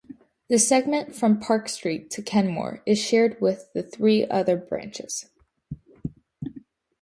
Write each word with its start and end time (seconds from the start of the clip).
The 0.49 0.57
segment 0.57 1.13
from 1.15 1.39
Park 1.39 1.69
Street 1.69 2.09
to 2.09 2.23
Kenmore 2.23 2.81
is 2.87 2.97
shared 2.97 3.39
with 3.39 3.71
the 3.73 3.83
three 3.83 4.27
other 4.27 4.57
branches. 4.57 5.29